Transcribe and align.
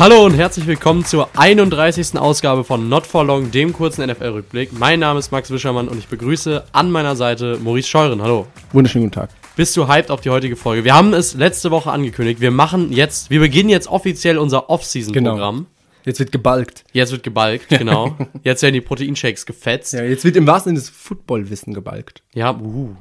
Hallo 0.00 0.24
und 0.24 0.32
herzlich 0.32 0.66
willkommen 0.66 1.04
zur 1.04 1.28
31. 1.36 2.18
Ausgabe 2.18 2.64
von 2.64 2.88
Not 2.88 3.06
for 3.06 3.22
Long, 3.22 3.50
dem 3.50 3.74
kurzen 3.74 4.08
NFL-Rückblick. 4.08 4.72
Mein 4.72 4.98
Name 4.98 5.18
ist 5.18 5.30
Max 5.30 5.50
Wischermann 5.50 5.88
und 5.88 5.98
ich 5.98 6.08
begrüße 6.08 6.64
an 6.72 6.90
meiner 6.90 7.16
Seite 7.16 7.58
Maurice 7.62 7.86
Scheuren. 7.86 8.22
Hallo. 8.22 8.46
Wunderschönen 8.72 9.04
guten 9.04 9.20
Tag. 9.20 9.28
Bist 9.56 9.76
du 9.76 9.88
hyped 9.88 10.10
auf 10.10 10.22
die 10.22 10.30
heutige 10.30 10.56
Folge? 10.56 10.84
Wir 10.84 10.94
haben 10.94 11.12
es 11.12 11.34
letzte 11.34 11.70
Woche 11.70 11.90
angekündigt. 11.90 12.40
Wir 12.40 12.50
machen 12.50 12.92
jetzt, 12.92 13.28
wir 13.28 13.40
beginnen 13.40 13.68
jetzt 13.68 13.88
offiziell 13.88 14.38
unser 14.38 14.70
Off-Season-Programm. 14.70 15.56
Genau. 15.56 15.68
Jetzt 16.06 16.18
wird 16.18 16.32
gebalgt. 16.32 16.84
Jetzt 16.94 17.12
wird 17.12 17.22
gebalgt, 17.22 17.68
genau. 17.68 18.16
jetzt 18.42 18.62
werden 18.62 18.72
die 18.72 18.80
Proteinshakes 18.80 19.44
gefetzt. 19.44 19.92
Ja, 19.92 20.02
jetzt 20.02 20.24
wird 20.24 20.34
im 20.36 20.46
wahrsten 20.46 20.70
Sinne 20.70 20.80
des 20.80 20.88
Footballwissen 20.88 21.74
gebalgt. 21.74 22.22
Ja, 22.32 22.58
uh. 22.58 22.96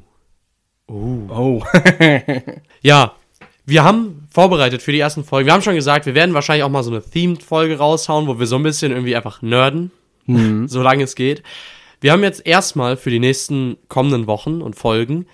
Uh. 0.89 1.29
Oh. 1.29 1.63
Ja, 2.81 3.13
wir 3.65 3.85
haben 3.85 4.18
vorbereitet 4.29 4.81
für 4.81 4.91
die 4.91 4.99
ersten 4.99 5.23
Folgen. 5.23 5.47
Wir 5.47 5.53
haben 5.53 5.61
schon 5.61 5.75
gesagt, 5.75 6.05
wir 6.05 6.15
werden 6.15 6.33
wahrscheinlich 6.33 6.63
auch 6.63 6.69
mal 6.69 6.83
so 6.83 6.91
eine 6.91 7.01
Themed-Folge 7.01 7.77
raushauen, 7.77 8.27
wo 8.27 8.39
wir 8.39 8.45
so 8.45 8.55
ein 8.55 8.63
bisschen 8.63 8.91
irgendwie 8.91 9.15
einfach 9.15 9.41
nerden, 9.41 9.91
solange 10.67 11.03
es 11.03 11.15
geht. 11.15 11.43
Wir 12.01 12.11
haben 12.11 12.23
jetzt 12.23 12.45
erstmal 12.45 12.95
für 12.95 13.09
die 13.09 13.19
nächsten 13.19 13.77
kommenden 13.87 14.27
Wochen 14.27 14.61
und 14.61 14.75
Folgen 14.75 15.25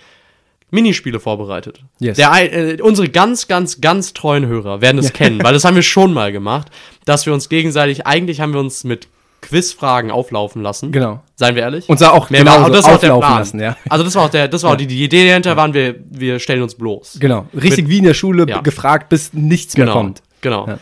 Minispiele 0.72 1.20
vorbereitet. 1.20 1.84
Yes. 2.00 2.17
Der, 2.17 2.53
äh, 2.53 2.81
unsere 2.81 3.09
ganz, 3.09 3.48
ganz, 3.48 3.81
ganz 3.81 4.13
treuen 4.13 4.45
Hörer 4.48 4.81
werden 4.81 4.98
es 4.98 5.14
kennen, 5.14 5.41
weil 5.44 5.53
das 5.53 5.64
haben 5.64 5.75
wir 5.75 5.84
schon 5.84 6.14
mal 6.14 6.31
gemacht, 6.31 6.70
dass 7.05 7.25
wir 7.25 7.34
uns 7.34 7.50
gegenseitig, 7.50 8.08
eigentlich 8.08 8.41
haben 8.41 8.53
wir 8.53 8.59
uns 8.59 8.84
mit 8.84 9.08
Quizfragen 9.45 10.11
auflaufen 10.11 10.61
lassen. 10.61 10.92
Genau. 10.92 11.22
Seien 11.36 11.56
wir 11.56 11.64
ehrlich? 11.64 11.88
Und 11.88 11.97
zwar 12.00 12.14
auch 12.14 12.30
Mehr 12.30 12.45
war- 12.45 12.66
und 12.66 12.73
das 12.73 12.86
war 12.86 12.95
auch 12.95 13.00
der 13.00 13.14
auflaufen 13.14 13.28
Plan. 13.28 13.39
lassen, 13.39 13.59
ja. 13.59 13.78
Also 13.89 14.03
das 14.03 14.16
war 14.16 14.25
auch 14.25 14.30
der, 14.30 14.47
das 14.47 14.64
war 14.64 14.72
auch 14.73 14.75
die, 14.75 14.88
die 14.88 15.03
Idee 15.03 15.28
dahinter, 15.28 15.56
waren 15.56 15.73
wir, 15.73 15.95
wir 16.09 16.39
stellen 16.39 16.61
uns 16.64 16.75
bloß. 16.75 17.17
Genau. 17.20 17.45
Richtig 17.53 17.88
wie 17.88 18.00
in 18.00 18.03
der 18.05 18.14
Schule 18.14 18.45
Ja. 18.50 18.61
gefragt, 18.61 19.09
bis 19.09 19.33
nichts 19.33 19.78
mehr 19.78 19.86
Genau. 19.86 19.97
kommt. 19.97 20.22
Genau. 20.42 20.67
Ja. 20.67 20.78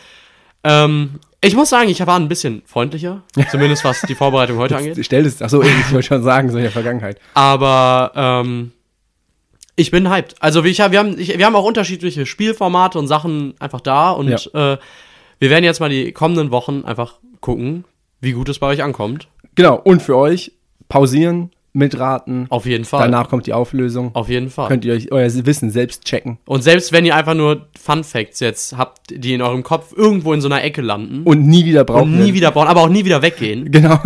Ähm, 0.64 1.20
ich 1.42 1.54
muss 1.54 1.68
sagen, 1.68 1.90
ich 1.90 2.04
war 2.06 2.18
ein 2.18 2.28
bisschen 2.28 2.62
freundlicher, 2.64 3.22
zumindest 3.50 3.84
was 3.84 4.00
die 4.02 4.14
Vorbereitung 4.14 4.56
heute 4.56 4.76
angeht. 4.78 4.98
Stell 5.04 5.24
das, 5.24 5.42
achso, 5.42 5.60
ich 5.62 5.92
wollte 5.92 6.06
schon 6.06 6.22
sagen, 6.22 6.50
so 6.50 6.56
in 6.56 6.62
der 6.62 6.72
Vergangenheit. 6.72 7.20
Aber 7.34 8.12
ähm, 8.16 8.72
ich 9.76 9.90
bin 9.90 10.08
hyped. 10.08 10.36
Also 10.40 10.64
ich, 10.64 10.80
hab- 10.80 10.92
wir, 10.92 11.00
haben, 11.00 11.18
ich, 11.18 11.36
wir 11.36 11.44
haben 11.44 11.54
auch 11.56 11.64
unterschiedliche 11.64 12.24
Spielformate 12.24 12.98
und 12.98 13.08
Sachen 13.08 13.54
einfach 13.58 13.80
da 13.82 14.10
und 14.10 14.30
äh, 14.54 14.78
wir 15.40 15.50
werden 15.50 15.64
jetzt 15.64 15.80
mal 15.80 15.90
die 15.90 16.12
kommenden 16.12 16.50
Wochen 16.50 16.84
einfach 16.86 17.14
gucken, 17.40 17.84
wie 18.24 18.32
gut 18.32 18.48
es 18.48 18.58
bei 18.58 18.66
euch 18.66 18.82
ankommt. 18.82 19.28
Genau. 19.54 19.76
Und 19.82 20.02
für 20.02 20.16
euch 20.16 20.52
pausieren, 20.88 21.50
mitraten. 21.76 22.46
Auf 22.50 22.66
jeden 22.66 22.84
Fall. 22.84 23.00
Danach 23.10 23.28
kommt 23.28 23.46
die 23.48 23.52
Auflösung. 23.52 24.14
Auf 24.14 24.28
jeden 24.28 24.48
Fall. 24.48 24.68
Könnt 24.68 24.84
ihr 24.84 24.92
euch 24.94 25.10
euer 25.10 25.28
Wissen 25.44 25.70
selbst 25.70 26.04
checken. 26.04 26.38
und 26.46 26.62
selbst 26.62 26.92
wenn 26.92 27.04
ihr 27.04 27.16
einfach 27.16 27.34
nur 27.34 27.66
Fun 27.80 28.04
Facts 28.04 28.38
jetzt 28.40 28.76
habt, 28.78 29.10
die 29.10 29.34
in 29.34 29.42
eurem 29.42 29.64
Kopf 29.64 29.92
irgendwo 29.96 30.32
in 30.32 30.40
so 30.40 30.46
einer 30.48 30.62
Ecke 30.62 30.82
landen 30.82 31.22
Und 31.24 31.46
nie 31.48 31.64
wieder 31.64 31.82
brauchen. 31.84 32.14
und 32.14 32.20
nie 32.20 32.32
wieder 32.32 32.52
brauchen, 32.52 32.68
aber 32.68 32.82
auch 32.82 32.88
nie 32.88 33.04
wieder 33.04 33.22
weggehen, 33.22 33.70
Genau. 33.72 33.98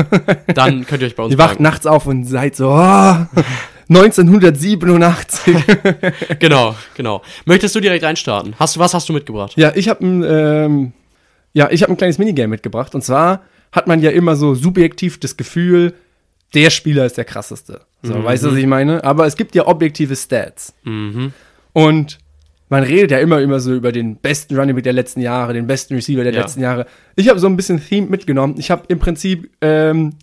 dann 0.55 0.87
könnt 0.87 1.03
ihr 1.03 1.09
euch 1.09 1.17
bei 1.17 1.25
uns 1.25 1.33
Ihr 1.33 1.39
wacht 1.39 1.61
nachts 1.61 1.87
auf 1.87 2.07
und 2.07 2.25
seid 2.25 2.57
so, 2.57 2.69
oh, 2.71 3.17
1987. 3.91 5.55
Genau, 6.39 6.75
genau. 6.97 7.23
Möchtest 7.45 7.75
du 7.75 7.81
direkt 7.81 8.05
reinstarten? 8.05 8.55
Hast 8.59 8.77
du 8.77 8.81
was 8.81 8.95
hast 8.95 9.09
du 9.09 9.13
mitgebracht? 9.13 9.53
Ja, 9.57 9.73
ich 9.75 9.89
habe 9.89 10.05
ein, 10.07 10.25
ähm, 10.27 10.93
ja, 11.53 11.69
ich 11.71 11.83
habe 11.83 11.93
ein 11.93 11.97
kleines 11.97 12.19
Minigame 12.19 12.49
mitgebracht. 12.49 12.95
Und 12.95 13.03
zwar 13.03 13.43
hat 13.73 13.87
man 13.87 14.01
ja 14.03 14.11
immer 14.11 14.37
so 14.37 14.55
subjektiv 14.55 15.19
das 15.21 15.37
Gefühl, 15.37 15.95
der 16.55 16.71
Spieler 16.71 17.05
ist 17.05 17.17
der 17.19 17.25
krasseste. 17.25 17.83
So, 18.03 18.23
weißt 18.25 18.45
du, 18.45 18.51
was 18.53 18.57
ich 18.57 18.67
meine? 18.67 19.05
Aber 19.05 19.27
es 19.27 19.37
gibt 19.37 19.55
ja 19.55 19.67
objektive 19.67 20.17
Stats. 20.17 20.73
Und 21.73 22.19
man 22.71 22.83
redet 22.83 23.11
ja 23.11 23.19
immer, 23.19 23.41
immer 23.41 23.61
so 23.61 23.75
über 23.75 23.93
den 23.93 24.17
besten 24.17 24.57
Running 24.59 24.75
Back 24.77 24.85
der 24.85 24.93
letzten 24.93 25.21
Jahre, 25.21 25.53
den 25.53 25.67
besten 25.67 25.95
Receiver 25.95 26.23
der 26.25 26.33
Ja. 26.33 26.41
letzten 26.43 26.61
Jahre. 26.61 26.87
Ich 27.17 27.29
habe 27.29 27.39
so 27.41 27.47
ein 27.47 27.57
bisschen 27.57 27.83
Theme 27.85 28.09
mitgenommen. 28.09 28.55
Ich 28.59 28.71
habe 28.71 28.85
im 28.89 28.99
Prinzip 28.99 29.51
ähm, 29.61 30.15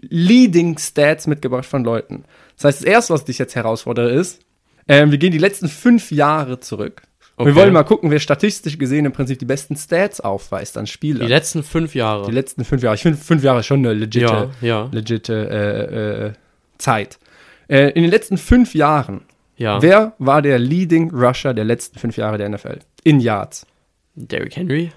Leading 0.00 0.78
Stats 0.78 1.26
mitgebracht 1.26 1.66
von 1.66 1.84
Leuten. 1.84 2.24
Das 2.56 2.64
heißt, 2.64 2.80
das 2.80 2.86
erste, 2.86 3.14
was 3.14 3.20
ich 3.22 3.26
dich 3.26 3.38
jetzt 3.38 3.54
herausfordere, 3.54 4.10
ist, 4.10 4.40
ähm, 4.88 5.10
wir 5.10 5.18
gehen 5.18 5.32
die 5.32 5.38
letzten 5.38 5.68
fünf 5.68 6.10
Jahre 6.12 6.60
zurück. 6.60 7.02
Okay. 7.38 7.48
wir 7.48 7.54
wollen 7.54 7.72
mal 7.72 7.82
gucken, 7.82 8.10
wer 8.10 8.18
statistisch 8.18 8.78
gesehen 8.78 9.04
im 9.04 9.12
Prinzip 9.12 9.38
die 9.38 9.44
besten 9.44 9.76
Stats 9.76 10.20
aufweist 10.20 10.78
an 10.78 10.86
Spielern. 10.86 11.26
Die 11.26 11.32
letzten 11.32 11.62
fünf 11.62 11.94
Jahre. 11.94 12.24
Die 12.26 12.32
letzten 12.32 12.64
fünf 12.64 12.82
Jahre. 12.82 12.94
Ich 12.94 13.02
finde, 13.02 13.18
fünf 13.18 13.42
Jahre 13.42 13.60
ist 13.60 13.66
schon 13.66 13.80
eine 13.80 13.92
legite, 13.92 14.24
Ja, 14.24 14.66
ja. 14.66 14.88
legite 14.90 15.34
äh, 15.50 16.26
äh, 16.28 16.32
Zeit. 16.78 17.18
Äh, 17.68 17.90
in 17.90 18.02
den 18.02 18.10
letzten 18.10 18.38
fünf 18.38 18.74
Jahren, 18.74 19.22
ja. 19.58 19.82
wer 19.82 20.14
war 20.18 20.40
der 20.40 20.58
Leading 20.58 21.10
Rusher 21.10 21.52
der 21.52 21.64
letzten 21.64 21.98
fünf 21.98 22.16
Jahre 22.16 22.38
der 22.38 22.48
NFL? 22.48 22.78
In 23.04 23.20
Yards. 23.20 23.66
Derrick 24.14 24.56
Henry? 24.56 24.92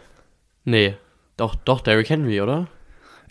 Nee. 0.63 0.95
Doch, 1.35 1.56
doch, 1.56 1.81
Derrick 1.81 2.09
Henry, 2.09 2.39
oder? 2.39 2.67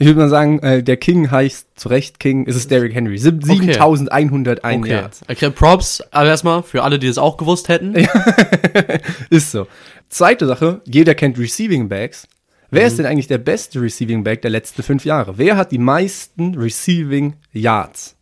Ich 0.00 0.06
würde 0.06 0.20
mal 0.20 0.28
sagen, 0.28 0.60
äh, 0.60 0.82
der 0.82 0.96
King 0.96 1.30
heißt 1.30 1.68
zu 1.74 1.88
Recht 1.88 2.20
King, 2.20 2.46
ist 2.46 2.54
es 2.54 2.68
Derrick 2.68 2.94
Henry. 2.94 3.18
Sieb- 3.18 3.42
7101 3.44 4.82
Okay. 4.82 4.90
Yards. 4.92 5.22
okay. 5.28 5.50
Props, 5.50 6.00
aber 6.12 6.28
erstmal 6.28 6.62
für 6.62 6.84
alle, 6.84 6.98
die 7.00 7.08
es 7.08 7.18
auch 7.18 7.36
gewusst 7.36 7.68
hätten. 7.68 7.94
Ist 9.30 9.50
so. 9.50 9.66
Zweite 10.08 10.46
Sache, 10.46 10.80
jeder 10.86 11.14
kennt 11.14 11.38
Receiving 11.38 11.88
Backs. 11.88 12.28
Wer 12.70 12.82
Mhm. 12.82 12.86
ist 12.86 12.98
denn 12.98 13.06
eigentlich 13.06 13.26
der 13.28 13.38
beste 13.38 13.80
Receiving 13.80 14.22
Back 14.24 14.42
der 14.42 14.50
letzten 14.50 14.82
fünf 14.82 15.04
Jahre? 15.04 15.36
Wer 15.38 15.56
hat 15.56 15.72
die 15.72 15.78
meisten 15.78 16.54
Receiving 16.54 17.34
Yards? 17.52 18.14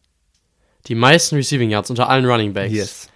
Die 0.86 0.94
meisten 0.94 1.34
Receiving 1.36 1.68
Yards 1.70 1.90
unter 1.90 2.08
allen 2.08 2.24
Running 2.26 2.52
Backs. 2.52 2.72
Yes. 2.72 3.08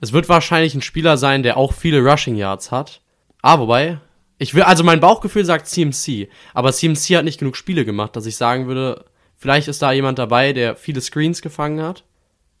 Es 0.00 0.12
wird 0.12 0.28
wahrscheinlich 0.28 0.74
ein 0.74 0.82
Spieler 0.82 1.16
sein, 1.16 1.42
der 1.42 1.56
auch 1.56 1.72
viele 1.72 2.00
Rushing 2.00 2.36
Yards 2.36 2.70
hat. 2.70 3.00
Ah, 3.42 3.58
wobei, 3.58 3.98
ich 4.38 4.54
will, 4.54 4.62
also 4.62 4.82
mein 4.84 5.00
Bauchgefühl 5.00 5.44
sagt 5.44 5.68
CMC, 5.68 6.28
aber 6.54 6.72
CMC 6.72 7.16
hat 7.16 7.24
nicht 7.24 7.38
genug 7.38 7.56
Spiele 7.56 7.84
gemacht, 7.84 8.16
dass 8.16 8.26
ich 8.26 8.36
sagen 8.36 8.66
würde, 8.66 9.04
vielleicht 9.36 9.68
ist 9.68 9.80
da 9.82 9.92
jemand 9.92 10.18
dabei, 10.18 10.52
der 10.52 10.76
viele 10.76 11.00
Screens 11.00 11.40
gefangen 11.42 11.82
hat. 11.82 12.04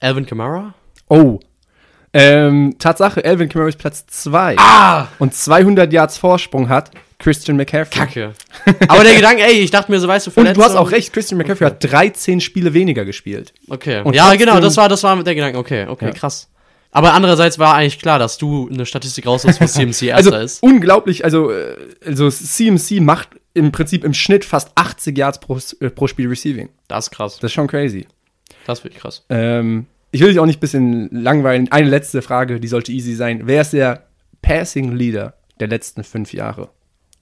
Alvin 0.00 0.26
Kamara? 0.26 0.74
Oh. 1.08 1.40
Ähm, 2.12 2.76
Tatsache, 2.78 3.24
Alvin 3.24 3.48
Kamara 3.48 3.68
ist 3.68 3.78
Platz 3.78 4.06
2. 4.06 4.56
Ah! 4.58 5.08
Und 5.18 5.34
200 5.34 5.92
Yards 5.92 6.16
Vorsprung 6.16 6.68
hat 6.68 6.92
Christian 7.18 7.56
McCaffrey. 7.56 7.98
Kacke. 7.98 8.32
Aber 8.86 9.02
der 9.02 9.14
Gedanke, 9.16 9.42
ey, 9.44 9.54
ich 9.60 9.70
dachte 9.70 9.90
mir 9.90 9.98
so, 9.98 10.06
weißt 10.06 10.26
du, 10.26 10.30
Und 10.30 10.36
du 10.44 10.50
hast 10.50 10.56
Verletzung- 10.72 10.78
auch 10.78 10.90
recht, 10.92 11.12
Christian 11.12 11.38
McCaffrey 11.38 11.66
hat 11.66 11.82
13 11.82 12.40
Spiele 12.40 12.72
weniger 12.74 13.04
gespielt. 13.04 13.52
Okay. 13.68 14.02
Und 14.02 14.14
ja, 14.14 14.32
genau, 14.36 14.60
das 14.60 14.76
war, 14.76 14.88
das 14.88 15.02
war 15.02 15.20
der 15.24 15.34
Gedanke. 15.34 15.58
Okay, 15.58 15.86
okay, 15.88 16.06
Ja. 16.06 16.10
krass. 16.12 16.48
Aber 16.94 17.12
andererseits 17.12 17.58
war 17.58 17.74
eigentlich 17.74 17.98
klar, 17.98 18.18
dass 18.18 18.38
du 18.38 18.68
eine 18.72 18.86
Statistik 18.86 19.26
rausholst, 19.26 19.60
wo 19.60 19.66
CMC 19.66 20.12
Also 20.14 20.30
erster 20.30 20.42
ist. 20.42 20.62
unglaublich, 20.62 21.24
also, 21.24 21.50
äh, 21.50 21.76
also 22.06 22.30
CMC 22.30 23.00
macht 23.00 23.28
im 23.52 23.72
Prinzip 23.72 24.04
im 24.04 24.14
Schnitt 24.14 24.44
fast 24.44 24.70
80 24.76 25.18
Yards 25.18 25.40
pro, 25.40 25.58
äh, 25.80 25.90
pro 25.90 26.06
Spiel 26.06 26.28
Receiving. 26.28 26.68
Das 26.88 27.06
ist 27.06 27.10
krass. 27.10 27.34
Das 27.40 27.50
ist 27.50 27.52
schon 27.54 27.66
crazy. 27.66 28.06
Das 28.66 28.78
ist 28.78 28.84
wirklich 28.84 29.02
krass. 29.02 29.24
Ähm, 29.28 29.86
ich 30.12 30.20
will 30.20 30.28
dich 30.28 30.38
auch 30.38 30.46
nicht 30.46 30.58
ein 30.58 30.60
bisschen 30.60 31.08
langweilen. 31.10 31.70
Eine 31.72 31.88
letzte 31.88 32.22
Frage, 32.22 32.60
die 32.60 32.68
sollte 32.68 32.92
easy 32.92 33.14
sein. 33.14 33.42
Wer 33.44 33.60
ist 33.62 33.72
der 33.72 34.06
Passing 34.40 34.92
Leader 34.92 35.34
der 35.60 35.68
letzten 35.68 36.04
fünf 36.04 36.32
Jahre? 36.32 36.70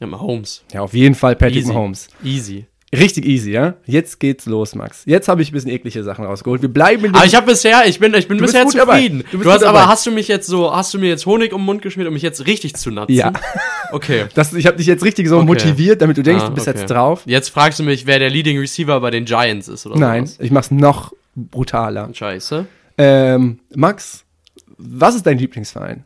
Ja, 0.00 0.06
Mahomes. 0.06 0.64
Ja, 0.72 0.82
auf 0.82 0.92
jeden 0.92 1.14
Fall 1.14 1.34
Patrick 1.36 1.56
Easy. 1.62 1.72
Mahomes. 1.72 2.08
Easy. 2.22 2.66
Richtig 2.94 3.24
easy, 3.24 3.52
ja? 3.52 3.74
Jetzt 3.86 4.20
geht's 4.20 4.44
los, 4.44 4.74
Max. 4.74 5.02
Jetzt 5.06 5.26
habe 5.26 5.40
ich 5.40 5.50
ein 5.50 5.54
bisschen 5.54 5.70
eklige 5.70 6.02
Sachen 6.04 6.26
rausgeholt. 6.26 6.60
Wir 6.60 6.68
bleiben 6.68 7.06
in 7.06 7.14
Aber 7.14 7.24
ich 7.24 7.34
habe 7.34 7.46
bisher, 7.46 7.86
ich 7.86 7.98
bin, 7.98 8.12
ich 8.12 8.28
bin 8.28 8.36
bisher 8.36 8.66
zufrieden. 8.66 9.20
Du 9.30 9.38
Du, 9.38 9.38
bist 9.38 9.50
hast 9.50 9.62
aber, 9.64 9.78
dabei. 9.78 9.90
hast 9.90 10.04
du 10.04 10.10
mich 10.10 10.28
jetzt 10.28 10.46
so, 10.46 10.70
hast 10.74 10.92
du 10.92 10.98
mir 10.98 11.08
jetzt 11.08 11.24
Honig 11.24 11.54
um 11.54 11.62
den 11.62 11.64
Mund 11.66 11.80
geschmiert, 11.80 12.06
um 12.08 12.12
mich 12.12 12.22
jetzt 12.22 12.46
richtig 12.46 12.74
zu 12.74 12.90
natzen? 12.90 13.14
Ja. 13.14 13.32
Okay. 13.94 14.24
Das, 14.34 14.54
ich 14.54 14.66
habe 14.66 14.78
dich 14.78 14.86
jetzt 14.86 15.04
richtig 15.04 15.28
so 15.28 15.36
Okay. 15.36 15.44
motiviert, 15.46 16.00
damit 16.00 16.16
du 16.16 16.22
denkst, 16.22 16.44
Ah, 16.44 16.48
du 16.48 16.54
bist 16.54 16.66
okay. 16.66 16.78
jetzt 16.78 16.90
drauf. 16.90 17.22
Jetzt 17.26 17.50
fragst 17.50 17.78
du 17.78 17.82
mich, 17.82 18.06
wer 18.06 18.18
der 18.18 18.30
Leading 18.30 18.58
Receiver 18.58 18.98
bei 19.00 19.10
den 19.10 19.26
Giants 19.26 19.68
ist 19.68 19.84
oder 19.84 19.98
Nein, 19.98 20.24
sowas. 20.24 20.38
ich 20.40 20.50
mach's 20.50 20.70
noch 20.70 21.12
brutaler. 21.36 22.08
Scheiße. 22.10 22.64
Ähm, 22.96 23.58
Max, 23.74 24.24
was 24.78 25.14
ist 25.14 25.26
dein 25.26 25.36
Lieblingsverein? 25.36 26.04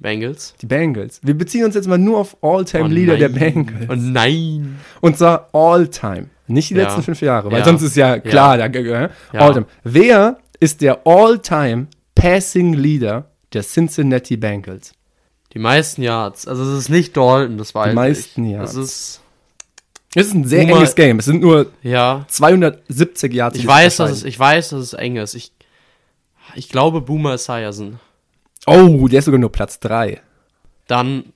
Bengals. 0.00 0.54
Die 0.60 0.66
Bengals. 0.66 1.20
Wir 1.22 1.36
beziehen 1.36 1.64
uns 1.64 1.74
jetzt 1.74 1.86
mal 1.86 1.98
nur 1.98 2.18
auf 2.18 2.36
Oh 2.40 2.56
All-Time-Leader 2.56 3.16
der 3.18 3.28
nein. 3.28 3.38
Bengals. 3.66 3.86
Oh 3.90 3.94
nein. 3.96 4.78
Und 5.00 5.16
zwar 5.18 5.48
All-Time. 5.52 6.26
Nicht 6.46 6.70
die 6.70 6.74
Ja. 6.74 6.84
letzten 6.84 7.02
fünf 7.02 7.20
Jahre, 7.20 7.50
weil 7.52 7.60
Ja. 7.60 7.64
sonst 7.64 7.82
ist 7.82 7.96
ja 7.96 8.18
klar, 8.18 8.56
da, 8.58 8.66
Ja. 8.66 9.10
All-Time. 9.34 9.66
Wer 9.84 10.38
ist 10.58 10.80
der 10.80 11.06
All-Time 11.06 11.86
Passing 12.14 12.72
Leader 12.72 13.30
der 13.52 13.62
Cincinnati 13.62 14.36
Bengals? 14.36 14.92
Die 15.52 15.58
meisten 15.58 16.02
Yards. 16.02 16.46
Also 16.48 16.62
es 16.64 16.78
ist 16.78 16.88
nicht 16.88 17.16
Dalton, 17.16 17.58
das 17.58 17.74
weiß 17.74 17.90
Die 17.90 17.94
meisten 17.94 18.44
ich. 18.46 18.52
Yards. 18.52 18.72
Es 18.72 18.76
ist, 18.76 19.20
Es 20.14 20.26
ist 20.26 20.34
ein 20.34 20.44
sehr 20.44 20.66
Nur 20.66 20.78
enges 20.78 20.94
Game. 20.96 21.18
Es 21.20 21.26
sind 21.26 21.40
nur 21.40 21.66
ja. 21.82 22.24
270 22.28 23.32
Yards. 23.32 23.56
Ich 23.58 23.66
weiß, 23.66 23.96
dass 23.98 24.10
es, 24.10 24.24
ich 24.24 24.36
weiß, 24.38 24.70
dass 24.70 24.80
es 24.80 24.92
eng 24.94 25.16
ist. 25.16 25.34
Ich, 25.34 25.52
ich 26.56 26.68
glaube 26.68 27.00
Boomer 27.00 27.34
Esiason. 27.34 28.00
Oh, 28.72 29.08
der 29.08 29.18
ist 29.18 29.24
sogar 29.24 29.40
nur 29.40 29.50
Platz 29.50 29.80
3. 29.80 30.20
Dann 30.86 31.32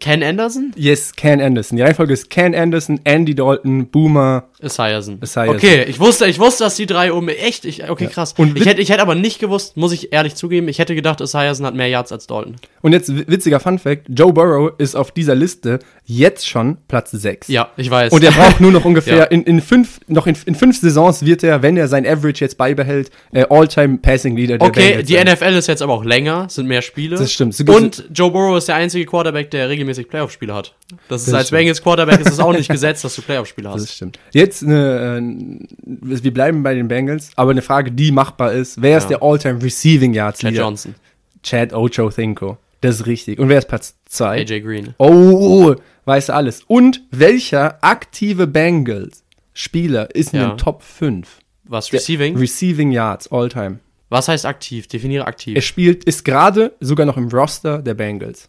Ken 0.00 0.22
Anderson? 0.22 0.72
Yes, 0.76 1.12
Ken 1.16 1.40
Anderson. 1.40 1.76
Die 1.76 1.82
Reihenfolge 1.82 2.12
ist 2.12 2.30
Ken 2.30 2.54
Anderson, 2.54 3.00
Andy 3.04 3.34
Dalton, 3.34 3.86
Boomer. 3.88 4.44
Esiason. 4.60 5.18
Esiason. 5.20 5.56
Okay, 5.56 5.84
ich 5.88 5.98
wusste, 6.00 6.26
ich 6.26 6.38
wusste, 6.38 6.64
dass 6.64 6.76
die 6.76 6.86
drei 6.86 7.12
um 7.12 7.28
echt, 7.28 7.64
ich, 7.64 7.88
okay, 7.88 8.06
krass. 8.06 8.34
Und 8.36 8.56
ich 8.58 8.66
hätte, 8.66 8.80
ich 8.80 8.90
hätte 8.90 9.02
aber 9.02 9.14
nicht 9.14 9.38
gewusst, 9.38 9.76
muss 9.76 9.92
ich 9.92 10.12
ehrlich 10.12 10.34
zugeben, 10.34 10.68
ich 10.68 10.78
hätte 10.78 10.94
gedacht, 10.94 11.20
Esiason 11.20 11.64
hat 11.66 11.74
mehr 11.74 11.88
Yards 11.88 12.12
als 12.12 12.26
Dalton. 12.26 12.56
Und 12.82 12.92
jetzt 12.92 13.14
wi- 13.14 13.24
witziger 13.26 13.60
Fun 13.60 13.78
Fact: 13.78 14.06
Joe 14.08 14.32
Burrow 14.32 14.72
ist 14.78 14.94
auf 14.94 15.10
dieser 15.12 15.34
Liste 15.34 15.78
jetzt 16.04 16.48
schon 16.48 16.78
Platz 16.88 17.10
6. 17.10 17.48
Ja, 17.48 17.70
ich 17.76 17.90
weiß. 17.90 18.12
Und 18.12 18.22
er 18.24 18.30
braucht 18.32 18.60
nur 18.60 18.72
noch 18.72 18.84
ungefähr 18.84 19.16
Ja. 19.18 19.24
in, 19.24 19.42
in 19.44 19.60
fünf, 19.60 20.00
noch 20.06 20.26
in, 20.26 20.36
in 20.46 20.54
fünf 20.54 20.80
Saisons 20.80 21.24
wird 21.24 21.42
er, 21.42 21.62
wenn 21.62 21.76
er 21.76 21.88
sein 21.88 22.06
Average 22.06 22.44
jetzt 22.44 22.56
beibehält, 22.58 23.10
äh, 23.32 23.44
All-Time 23.48 23.98
Passing 23.98 24.36
Leader 24.36 24.58
der 24.58 24.68
Okay, 24.68 24.88
Bengals 24.90 25.08
die 25.08 25.14
sein. 25.14 25.26
NFL 25.26 25.54
ist 25.58 25.66
jetzt 25.68 25.82
aber 25.82 25.92
auch 25.94 26.04
länger, 26.04 26.46
sind 26.48 26.66
mehr 26.66 26.82
Spiele. 26.82 27.16
Das 27.16 27.32
stimmt. 27.32 27.58
Und 27.68 28.04
Joe 28.14 28.30
Burrow 28.30 28.56
ist 28.58 28.68
der 28.68 28.76
einzige 28.76 29.06
Quarterback, 29.06 29.47
der 29.52 29.68
regelmäßig 29.68 30.08
Playoff-Spiele 30.08 30.54
hat. 30.54 30.74
Das 31.08 31.22
ist 31.22 31.28
Das 31.28 31.34
als. 31.34 31.50
Bengals 31.50 31.82
Quarterback 31.82 32.20
ist 32.20 32.30
es 32.30 32.38
auch 32.40 32.52
nicht 32.52 32.68
gesetzt, 32.70 33.04
dass 33.04 33.14
du 33.16 33.22
Playoff-Spiele 33.22 33.68
Das 33.70 33.82
hast. 33.82 33.94
stimmt. 33.94 34.18
Jetzt 34.32 34.62
eine, 34.62 35.18
äh, 35.20 36.22
wir 36.22 36.34
bleiben 36.34 36.62
bei 36.62 36.74
den 36.74 36.88
Bengals, 36.88 37.30
aber 37.36 37.50
eine 37.52 37.62
Frage, 37.62 37.92
die 37.92 38.12
machbar 38.12 38.52
ist. 38.52 38.80
Wer 38.82 38.98
ist 38.98 39.04
Ja. 39.10 39.18
der 39.18 39.22
All-Time 39.22 39.62
Receiving 39.62 40.14
Yards 40.14 40.40
Chad 40.40 40.50
Leader? 40.52 40.64
Johnson, 40.64 40.94
Chad 41.42 41.72
Ochocinco. 41.72 42.58
Das 42.80 42.96
ist 43.00 43.06
richtig. 43.06 43.38
Und 43.40 43.48
wer 43.48 43.58
ist 43.58 43.66
Platz 43.68 43.96
2? 44.06 44.40
AJ 44.42 44.60
Green. 44.60 44.94
Oh, 44.98 45.74
weißt 46.04 46.28
du 46.28 46.34
alles. 46.34 46.62
Und 46.68 47.02
welcher 47.10 47.82
aktive 47.82 48.46
Bengals-Spieler 48.46 50.14
ist 50.14 50.32
in 50.34 50.40
Ja. 50.40 50.48
den 50.50 50.58
Top 50.58 50.82
5? 50.82 51.38
Was, 51.64 51.92
Receiving? 51.92 52.36
Receiving 52.38 52.92
Yards, 52.92 53.30
All-Time. 53.30 53.80
Was 54.10 54.28
heißt 54.28 54.46
aktiv? 54.46 54.86
Definiere 54.88 55.26
aktiv. 55.26 55.54
Er 55.54 55.60
spielt, 55.60 56.04
ist 56.04 56.24
gerade 56.24 56.72
sogar 56.80 57.04
noch 57.04 57.16
im 57.18 57.28
Roster 57.28 57.82
der 57.82 57.92
Bengals. 57.94 58.46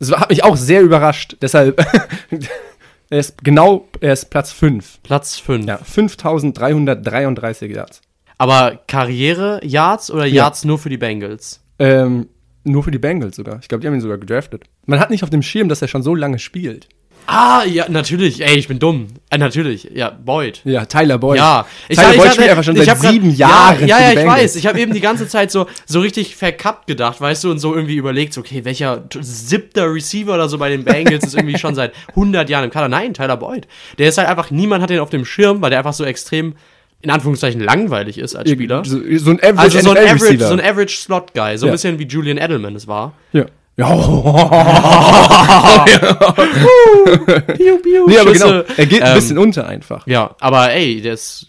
Das 0.00 0.10
hat 0.10 0.30
mich 0.30 0.42
auch 0.42 0.56
sehr 0.56 0.80
überrascht. 0.82 1.36
Deshalb, 1.40 1.80
er 3.10 3.18
ist 3.18 3.44
genau, 3.44 3.86
er 4.00 4.14
ist 4.14 4.30
Platz 4.30 4.50
5. 4.50 5.02
Platz 5.02 5.38
5. 5.38 5.66
Ja, 5.66 5.76
5333 5.78 7.70
Yards. 7.72 8.00
Aber 8.38 8.80
Karriere-Yards 8.86 10.10
oder 10.10 10.24
Ja. 10.24 10.44
Yards 10.44 10.64
nur 10.64 10.78
für 10.78 10.88
die 10.88 10.96
Bengals? 10.96 11.60
Ähm, 11.78 12.28
nur 12.64 12.82
für 12.82 12.90
die 12.90 12.98
Bengals 12.98 13.36
sogar. 13.36 13.58
Ich 13.60 13.68
glaube, 13.68 13.82
die 13.82 13.86
haben 13.86 13.94
ihn 13.94 14.00
sogar 14.00 14.18
gedraftet. 14.18 14.64
Man 14.86 14.98
hat 14.98 15.10
nicht 15.10 15.22
auf 15.22 15.30
dem 15.30 15.42
Schirm, 15.42 15.68
dass 15.68 15.82
er 15.82 15.88
schon 15.88 16.02
so 16.02 16.14
lange 16.14 16.38
spielt. 16.38 16.88
Ah, 17.26 17.62
ja, 17.64 17.86
natürlich. 17.88 18.40
Ey, 18.44 18.56
ich 18.58 18.66
bin 18.68 18.78
dumm. 18.78 19.06
Äh, 19.30 19.38
natürlich. 19.38 19.88
Ja, 19.94 20.10
Boyd. 20.10 20.60
Ja, 20.64 20.84
Tyler 20.86 21.18
Boyd. 21.18 21.38
Ja, 21.38 21.64
Tyler 21.88 22.14
Boyd 22.16 22.32
spielt 22.32 22.48
einfach 22.50 22.64
schon 22.64 22.74
ich 22.76 22.84
seit 22.84 22.96
hab 22.96 23.00
grad- 23.00 23.12
sieben 23.12 23.30
Jahren 23.30 23.80
Ja, 23.80 23.86
ja, 23.86 24.00
ja 24.00 24.08
ich 24.10 24.14
Bengals. 24.16 24.40
weiß. 24.42 24.56
Ich 24.56 24.66
habe 24.66 24.80
eben 24.80 24.92
die 24.92 25.00
ganze 25.00 25.28
Zeit 25.28 25.50
so, 25.52 25.66
so 25.86 26.00
richtig 26.00 26.34
verkappt 26.34 26.86
gedacht, 26.88 27.20
weißt 27.20 27.44
du, 27.44 27.50
und 27.52 27.58
so 27.60 27.74
irgendwie 27.74 27.96
überlegt, 27.96 28.32
so, 28.32 28.40
okay, 28.40 28.64
welcher 28.64 29.04
siebter 29.20 29.92
Receiver 29.92 30.34
oder 30.34 30.48
so 30.48 30.58
bei 30.58 30.70
den 30.70 30.82
Bengals 30.84 31.24
ist 31.24 31.34
irgendwie 31.36 31.58
schon 31.58 31.74
seit 31.76 31.92
100 32.10 32.50
Jahren 32.50 32.64
im 32.64 32.70
Kader. 32.70 32.88
Nein, 32.88 33.14
Tyler 33.14 33.36
Boyd. 33.36 33.68
Der 33.98 34.08
ist 34.08 34.18
halt 34.18 34.28
einfach, 34.28 34.50
niemand 34.50 34.82
hat 34.82 34.90
den 34.90 34.98
auf 34.98 35.10
dem 35.10 35.24
Schirm, 35.24 35.62
weil 35.62 35.70
der 35.70 35.78
einfach 35.78 35.92
so 35.92 36.04
extrem, 36.04 36.54
in 37.02 37.10
Anführungszeichen, 37.10 37.60
langweilig 37.60 38.18
ist 38.18 38.34
als 38.34 38.50
Spieler. 38.50 38.84
So, 38.84 38.98
so 39.18 39.30
ein 39.30 39.38
Average 39.40 39.60
Also 39.60 39.80
so 39.80 39.90
ein 39.90 39.96
Average, 39.98 40.38
so 40.44 40.52
ein 40.52 40.60
Average 40.60 40.96
Slot 40.96 41.32
Guy, 41.34 41.56
so 41.56 41.66
ein 41.66 41.68
Ja. 41.68 41.72
bisschen 41.72 41.98
wie 41.98 42.04
Julian 42.06 42.38
Edelman 42.38 42.74
es 42.74 42.86
war. 42.88 43.12
Ja. 43.32 43.44
Ja. 43.80 43.90
Piu, 47.56 47.78
piu, 47.82 48.06
nee, 48.06 48.18
aber 48.18 48.32
genau. 48.32 48.62
Er 48.76 48.86
geht 48.86 49.02
ein 49.02 49.08
Ähm, 49.08 49.14
bisschen 49.14 49.38
unter 49.38 49.66
einfach. 49.66 50.06
Ja, 50.06 50.34
aber 50.40 50.72
ey, 50.72 51.00
der 51.00 51.14
ist 51.14 51.46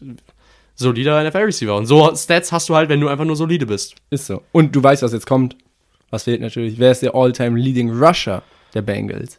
solider 0.75 1.24
NFL-Receiver. 1.24 1.75
Und 1.75 1.86
so 1.86 2.13
Stats 2.16 2.51
hast 2.51 2.69
du 2.69 2.75
halt, 2.75 2.89
wenn 2.89 3.00
du 3.00 3.07
einfach 3.07 3.25
nur 3.25 3.36
solide 3.36 3.66
bist. 3.66 3.95
Ist 4.10 4.28
so. 4.28 4.42
Und 4.51 4.75
du 4.75 4.83
weißt, 4.83 5.04
was 5.04 5.13
jetzt 5.13 5.28
kommt. 5.28 5.56
Was 6.10 6.24
fehlt 6.24 6.42
natürlich? 6.42 6.78
Wer 6.80 6.92
ist 6.92 7.01
der 7.01 7.16
All-Time 7.16 7.57
Leading 7.57 7.89
Rusher 7.92 8.44
der 8.74 8.81
Bengals? 8.81 9.38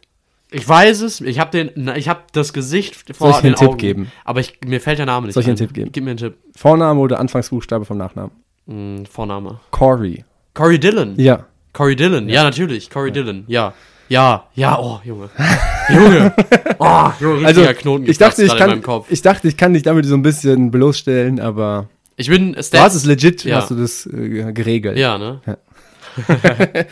Ich 0.51 0.67
weiß 0.67 1.01
es, 1.01 1.21
ich 1.21 1.39
habe 1.39 1.51
den, 1.51 1.71
na, 1.75 1.95
ich 1.97 2.07
habe 2.09 2.21
das 2.31 2.53
Gesicht 2.53 2.95
vor 3.15 3.29
Soll 3.29 3.31
ich 3.31 3.37
den 3.41 3.45
einen 3.47 3.55
Tipp 3.55 3.67
Augen, 3.69 3.77
geben? 3.77 4.11
aber 4.23 4.39
ich, 4.39 4.59
mir 4.65 4.79
fällt 4.79 4.99
der 4.99 5.07
Name 5.07 5.25
nicht 5.27 5.33
Soll 5.33 5.41
ich 5.41 5.47
einen 5.47 5.57
Tipp 5.57 5.73
geben? 5.73 5.89
Gib 5.91 6.03
mir 6.03 6.11
einen 6.11 6.17
Tipp. 6.17 6.35
Vorname 6.55 6.99
oder 6.99 7.19
Anfangsbuchstabe 7.19 7.85
vom 7.85 7.97
Nachnamen? 7.97 8.31
Hm, 8.67 9.05
Vorname. 9.07 9.59
Corey. 9.71 10.23
Corey 10.53 10.79
Dillon. 10.79 11.15
Ja. 11.17 11.45
Corey 11.73 11.95
Dillon, 11.95 12.29
ja, 12.29 12.43
natürlich. 12.43 12.89
Corey 12.89 13.11
Dillon, 13.11 13.43
ja. 13.47 13.73
Ja, 14.09 14.47
ja, 14.53 14.77
oh, 14.79 14.99
Junge. 15.03 15.29
Junge. 15.89 16.33
Oh, 16.77 17.09
Junge, 17.19 17.47
Also, 17.47 17.63
Knoten 17.73 18.07
ich 18.07 18.17
dachte, 18.17 18.43
ich 18.43 18.55
kann, 18.55 18.83
ich 19.09 19.21
dachte, 19.21 19.47
ich 19.47 19.57
kann 19.57 19.73
dich 19.73 19.81
damit 19.83 20.05
so 20.05 20.13
ein 20.13 20.21
bisschen 20.21 20.69
bloßstellen, 20.71 21.39
aber 21.39 21.89
Ich 22.17 22.29
bin 22.29 22.53
Stats. 22.53 22.69
du 22.71 22.77
hast 22.79 22.95
es 22.95 23.05
legit, 23.05 23.43
Ja. 23.43 23.57
hast 23.57 23.71
du 23.71 23.75
das 23.75 24.05
äh, 24.05 24.51
geregelt. 24.53 24.97
Ja, 24.97 25.17
ne? 25.17 25.41
Ja. 25.45 25.57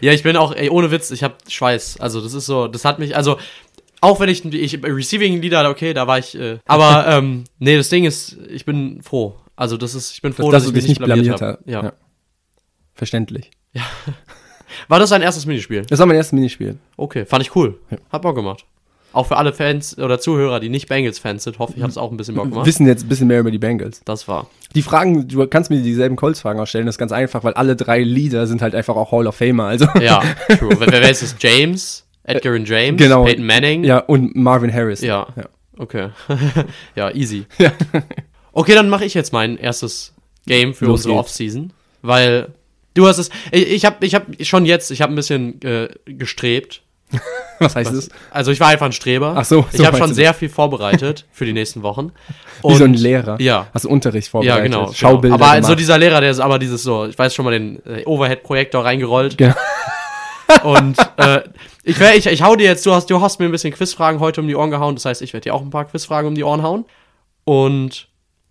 Ja. 0.00 0.12
ich 0.12 0.22
bin 0.22 0.36
auch, 0.36 0.54
ey, 0.54 0.68
ohne 0.70 0.90
Witz, 0.92 1.10
ich 1.10 1.24
habe 1.24 1.34
Schweiß. 1.48 1.98
Also, 1.98 2.20
das 2.20 2.34
ist 2.34 2.46
so, 2.46 2.68
das 2.68 2.84
hat 2.84 2.98
mich, 2.98 3.16
also, 3.16 3.38
auch 4.00 4.20
wenn 4.20 4.28
ich, 4.28 4.44
ich 4.44 4.84
Receiving 4.84 5.40
Leader, 5.40 5.68
okay, 5.70 5.94
da 5.94 6.06
war 6.06 6.18
ich, 6.18 6.38
äh, 6.38 6.58
aber, 6.66 7.06
ähm, 7.16 7.44
nee, 7.58 7.76
das 7.76 7.88
Ding 7.88 8.04
ist, 8.04 8.36
ich 8.50 8.64
bin 8.64 9.02
froh. 9.02 9.34
Also, 9.56 9.76
das 9.76 9.94
ist, 9.94 10.12
ich 10.12 10.22
bin 10.22 10.32
froh, 10.32 10.50
dass, 10.52 10.62
dass, 10.64 10.64
dass 10.64 10.72
du 10.72 10.78
ich 10.78 10.84
dich 10.84 10.88
nicht 11.00 11.04
blamiert 11.04 11.40
hab. 11.40 11.58
hast. 11.58 11.66
Ja. 11.66 11.92
Verständlich. 12.94 13.50
War 14.88 14.98
das 14.98 15.10
dein 15.10 15.22
erstes 15.22 15.46
Minispiel? 15.46 15.82
Das 15.88 15.98
war 15.98 16.06
mein 16.06 16.16
erstes 16.16 16.32
Minispiel. 16.32 16.76
Okay, 16.96 17.24
fand 17.26 17.42
ich 17.42 17.54
cool. 17.56 17.78
Hat 18.10 18.22
Bock 18.22 18.36
gemacht. 18.36 18.64
Auch 19.12 19.26
für 19.26 19.36
alle 19.38 19.52
Fans 19.54 19.96
oder 19.98 20.20
Zuhörer, 20.20 20.60
die 20.60 20.68
nicht 20.68 20.86
Bengals-Fans 20.88 21.44
sind, 21.44 21.58
hoffe 21.58 21.72
ich, 21.76 21.82
hat 21.82 21.90
es 21.90 21.96
auch 21.98 22.10
ein 22.10 22.16
bisschen 22.18 22.34
Bock 22.34 22.50
gemacht. 22.50 22.66
Wissen 22.66 22.86
jetzt 22.86 23.04
ein 23.04 23.08
bisschen 23.08 23.26
mehr 23.26 23.40
über 23.40 23.50
die 23.50 23.58
Bengals. 23.58 24.02
Das 24.04 24.28
war. 24.28 24.48
Die 24.74 24.82
Fragen, 24.82 25.26
du 25.26 25.46
kannst 25.46 25.70
mir 25.70 25.80
dieselben 25.80 26.14
Colts-Fragen 26.16 26.60
auch 26.60 26.66
stellen, 26.66 26.84
das 26.86 26.96
ist 26.96 26.98
ganz 26.98 27.12
einfach, 27.12 27.42
weil 27.42 27.54
alle 27.54 27.74
drei 27.74 28.02
Leader 28.02 28.46
sind 28.46 28.60
halt 28.60 28.74
einfach 28.74 28.96
auch 28.96 29.10
Hall 29.10 29.26
of 29.26 29.34
Famer. 29.34 29.64
Also 29.64 29.86
Ja, 30.00 30.22
true. 30.58 30.76
wer, 30.78 30.92
wer 30.92 31.10
ist 31.10 31.22
es? 31.22 31.34
James? 31.38 32.06
Edgar 32.22 32.54
und 32.54 32.68
James? 32.68 33.00
genau. 33.00 33.24
Peyton 33.24 33.46
Manning? 33.46 33.84
ja, 33.84 33.98
und 33.98 34.36
Marvin 34.36 34.72
Harris. 34.72 35.00
Ja. 35.00 35.26
ja. 35.34 35.44
Okay. 35.78 36.10
ja, 36.94 37.10
easy. 37.14 37.46
Ja. 37.56 37.72
Okay, 38.52 38.74
dann 38.74 38.90
mache 38.90 39.06
ich 39.06 39.14
jetzt 39.14 39.32
mein 39.32 39.56
erstes 39.56 40.12
Game 40.46 40.74
für 40.74 40.84
Los 40.84 41.06
unsere. 41.06 41.18
Offseason, 41.18 41.72
weil 42.02 42.48
du 42.98 43.06
hast 43.06 43.18
es. 43.18 43.30
Ich, 43.52 43.70
ich 43.70 43.84
habe 43.84 44.04
ich 44.04 44.14
hab 44.14 44.26
schon 44.42 44.66
jetzt, 44.66 44.90
ich 44.90 45.00
habe 45.02 45.12
ein 45.12 45.16
bisschen 45.16 45.60
äh, 45.62 45.88
gestrebt. 46.06 46.82
Was 47.58 47.74
heißt 47.74 47.92
das? 47.92 48.08
Also 48.30 48.50
ich 48.52 48.60
war 48.60 48.68
einfach 48.68 48.86
ein 48.86 48.92
Streber. 48.92 49.34
Ach 49.36 49.44
so, 49.44 49.64
Ich 49.72 49.78
so 49.78 49.86
habe 49.86 49.96
schon 49.96 50.12
sehr 50.12 50.34
viel 50.34 50.48
vorbereitet 50.50 51.24
für 51.32 51.46
die 51.46 51.52
nächsten 51.54 51.82
Wochen. 51.82 52.12
Wie 52.62 52.74
so 52.74 52.84
ein 52.84 52.90
Und- 52.90 52.98
Lehrer. 52.98 53.40
Ja. 53.40 53.68
Hast 53.72 53.84
du 53.86 53.88
Unterricht 53.88 54.26
Ja, 54.26 54.30
vorbereitet? 54.32 54.64
genau. 54.64 54.92
Schaubilder 54.92 55.36
genau. 55.38 55.48
Aber 55.48 55.56
so 55.62 55.66
gemacht. 55.68 55.80
dieser 55.80 55.98
Lehrer, 55.98 56.20
der 56.20 56.30
ist 56.32 56.40
aber 56.40 56.58
dieses 56.58 56.82
so, 56.82 57.06
ich 57.06 57.18
weiß 57.18 57.34
schon 57.34 57.44
mal 57.44 57.52
den 57.52 57.80
äh, 57.86 58.04
Overhead-Projektor 58.04 58.84
reingerollt. 58.84 59.38
Genau. 59.38 59.54
Und 60.64 60.96
äh, 61.16 61.40
ich, 61.84 61.98
wär, 62.00 62.16
ich, 62.16 62.26
ich 62.26 62.42
hau 62.42 62.56
dir 62.56 62.64
jetzt, 62.66 62.84
du 62.84 62.92
hast, 62.92 63.08
du 63.10 63.20
hast 63.20 63.38
mir 63.38 63.46
ein 63.46 63.52
bisschen 63.52 63.72
Quizfragen 63.72 64.18
heute 64.20 64.40
um 64.40 64.48
die 64.48 64.56
Ohren 64.56 64.70
gehauen. 64.70 64.94
Das 64.96 65.04
heißt, 65.04 65.22
ich 65.22 65.32
werde 65.32 65.44
dir 65.44 65.54
auch 65.54 65.62
ein 65.62 65.70
paar 65.70 65.84
Quizfragen 65.84 66.28
um 66.28 66.34
die 66.34 66.44
Ohren 66.44 66.62
hauen. 66.62 66.84
Und 67.44 68.07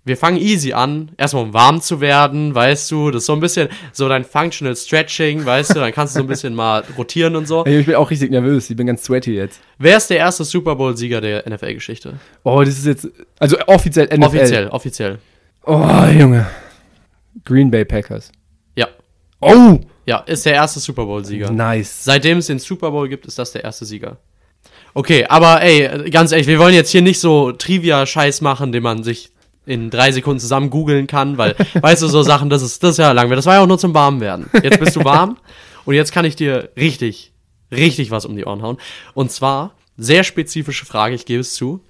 wir 0.08 0.18
fangen 0.18 0.38
easy 0.38 0.74
an, 0.74 1.12
erstmal 1.18 1.44
um 1.44 1.54
warm 1.54 1.82
zu 1.82 2.02
werden, 2.02 2.56
weißt 2.56 2.90
du, 2.92 3.12
das 3.12 3.24
ist 3.24 3.26
so 3.28 3.34
ein 3.34 3.40
bisschen 3.40 3.68
so 3.92 4.08
dein 4.10 4.24
Functional 4.24 4.76
Stretching, 4.76 5.46
weißt 5.46 5.72
du, 5.76 5.80
dann 5.80 5.92
kannst 5.92 6.16
du 6.16 6.20
so 6.20 6.24
ein 6.24 6.28
bisschen 6.28 6.56
mal 6.56 6.84
rotieren 6.98 7.36
und 7.36 7.48
so. 7.48 7.66
Ich 7.66 7.86
bin 7.86 7.96
auch 7.96 8.10
richtig 8.10 8.32
nervös, 8.32 8.70
ich 8.70 8.76
bin 8.76 8.88
ganz 8.88 9.04
sweaty 9.04 9.36
jetzt. 9.36 9.60
Wer 9.78 9.98
ist 9.98 10.10
der 10.10 10.18
erste 10.18 10.44
Super 10.44 10.76
Bowl-Sieger 10.76 11.22
der 11.22 11.48
NFL-Geschichte? 11.50 12.14
Oh, 12.44 12.60
das 12.64 12.78
ist 12.78 12.86
jetzt, 12.86 13.08
also 13.40 13.58
offiziell 13.68 14.06
NFL. 14.08 14.24
Offiziell, 14.24 14.68
offiziell. 14.70 15.18
Oh, 15.66 16.06
Junge. 16.18 16.48
Green 17.46 17.70
Bay 17.70 17.86
Packers. 17.86 18.32
Ja. 18.76 18.88
Oh, 19.42 19.80
Ja, 20.06 20.20
ist 20.20 20.46
der 20.46 20.54
erste 20.54 20.80
Super 20.80 21.06
Bowl-Sieger. 21.06 21.52
nice. 21.52 22.04
Seitdem 22.06 22.38
es 22.40 22.48
den 22.48 22.60
Super 22.60 22.92
Bowl 22.92 23.08
gibt, 23.10 23.26
ist 23.26 23.38
das 23.38 23.52
der 23.52 23.64
erste 23.64 23.86
Sieger. 23.86 24.18
Okay, 24.94 25.26
aber 25.28 25.62
ey, 25.62 26.10
ganz 26.10 26.32
ehrlich, 26.32 26.48
wir 26.48 26.58
wollen 26.58 26.74
jetzt 26.74 26.90
hier 26.90 27.02
nicht 27.04 27.20
so 27.20 27.52
Trivia-Scheiß 27.52 28.42
machen, 28.42 28.72
den 28.72 28.82
man 28.82 29.04
sich 29.04 29.30
in 29.68 29.90
drei 29.90 30.12
Sekunden 30.12 30.40
zusammen 30.40 30.70
googeln 30.70 31.06
kann, 31.06 31.38
weil, 31.38 31.56
weißt 31.82 32.02
du, 32.02 32.08
so 32.08 32.24
Sachen, 32.24 32.50
das 32.50 32.62
ist, 32.62 32.82
das 32.84 32.92
ist 32.92 32.98
ja 32.98 33.12
langweilig. 33.12 33.40
Das 33.40 33.46
war 33.46 33.56
ja 33.56 33.62
auch 33.62 33.68
nur 33.68 33.78
zum 33.78 33.94
Warmwerden. 33.94 34.50
Jetzt 34.64 34.80
bist 34.80 34.96
du 34.96 35.04
warm 35.04 35.38
und 35.86 35.94
jetzt 35.94 36.12
kann 36.12 36.26
ich 36.26 36.36
dir 36.36 36.70
richtig, 36.76 37.34
richtig 37.72 38.10
was 38.10 38.26
um 38.26 38.36
die 38.36 38.46
Ohren 38.46 38.62
hauen. 38.62 38.78
Und 39.14 39.32
zwar, 39.32 39.76
sehr 39.98 40.24
spezifische 40.24 40.86
Frage, 40.86 41.16
ich 41.16 41.26
gebe 41.26 41.42
es 41.42 41.54
zu. 41.54 41.82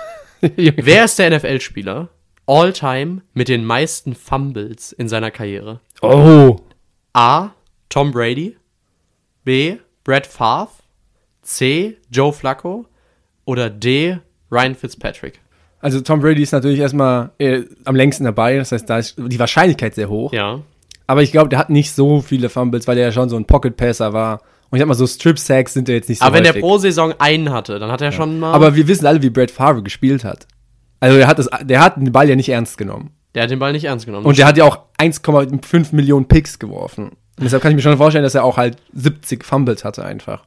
Wer 0.40 1.04
ist 1.04 1.18
der 1.18 1.30
NFL-Spieler 1.36 2.08
all-time 2.46 3.22
mit 3.32 3.48
den 3.48 3.64
meisten 3.64 4.14
Fumbles 4.14 4.92
in 4.92 5.08
seiner 5.08 5.30
Karriere? 5.30 5.80
Oh. 6.02 6.58
A. 7.14 7.50
Tom 7.88 8.10
Brady. 8.10 8.56
B. 9.44 9.78
Brett 10.04 10.26
Favre. 10.26 10.70
C. 11.42 11.96
Joe 12.10 12.32
Flacco. 12.32 12.86
Oder 13.44 13.70
D. 13.70 14.18
Ryan 14.50 14.74
Fitzpatrick. 14.74 15.40
Also 15.84 16.00
Tom 16.00 16.20
Brady 16.20 16.42
ist 16.42 16.52
natürlich 16.52 16.78
erstmal 16.80 17.32
äh, 17.38 17.64
am 17.84 17.94
längsten 17.94 18.24
dabei, 18.24 18.56
das 18.56 18.72
heißt, 18.72 18.88
da 18.88 18.98
ist 18.98 19.16
die 19.18 19.38
Wahrscheinlichkeit 19.38 19.94
sehr 19.94 20.08
hoch. 20.08 20.32
Ja. 20.32 20.60
Aber 21.06 21.22
ich 21.22 21.30
glaube, 21.30 21.50
der 21.50 21.58
hat 21.58 21.68
nicht 21.68 21.92
so 21.92 22.22
viele 22.22 22.48
Fumbles, 22.48 22.88
weil 22.88 22.96
er 22.96 23.04
ja 23.04 23.12
schon 23.12 23.28
so 23.28 23.36
ein 23.36 23.44
Pocket-Passer 23.44 24.14
war. 24.14 24.40
Und 24.70 24.78
ich 24.78 24.80
sag 24.80 24.88
mal, 24.88 24.94
so 24.94 25.06
Strip-Sacks 25.06 25.74
sind 25.74 25.86
ja 25.90 25.94
jetzt 25.94 26.08
nicht 26.08 26.20
so 26.20 26.24
Aber 26.24 26.36
wenn 26.36 26.42
der 26.42 26.52
häufig. 26.52 26.62
pro 26.62 26.78
Saison 26.78 27.12
einen 27.18 27.50
hatte, 27.52 27.78
dann 27.78 27.90
hat 27.92 28.00
er 28.00 28.12
schon 28.12 28.40
mal. 28.40 28.54
Aber 28.54 28.74
wir 28.74 28.88
wissen 28.88 29.04
alle, 29.04 29.20
wie 29.20 29.28
Brett 29.28 29.50
Favre 29.50 29.82
gespielt 29.82 30.24
hat. 30.24 30.46
Also 31.00 31.18
der 31.18 31.26
hat, 31.26 31.38
das, 31.38 31.50
der 31.62 31.82
hat 31.82 31.98
den 31.98 32.12
Ball 32.12 32.30
ja 32.30 32.34
nicht 32.34 32.48
ernst 32.48 32.78
genommen. 32.78 33.10
der 33.34 33.42
hat 33.42 33.50
den 33.50 33.58
Ball 33.58 33.72
nicht 33.72 33.84
ernst 33.84 34.06
genommen. 34.06 34.24
Und 34.24 34.38
der 34.38 34.46
hat 34.46 34.56
ja 34.56 34.64
auch 34.64 34.78
1,5 34.98 35.94
Millionen 35.94 36.26
Picks 36.26 36.58
geworfen. 36.58 37.08
Und 37.08 37.44
deshalb 37.44 37.62
kann 37.62 37.72
ich 37.72 37.76
mir 37.76 37.82
schon 37.82 37.98
vorstellen, 37.98 38.24
dass 38.24 38.34
er 38.34 38.44
auch 38.44 38.56
halt 38.56 38.78
70 38.94 39.44
Fumbles 39.44 39.84
hatte 39.84 40.02
einfach. 40.02 40.44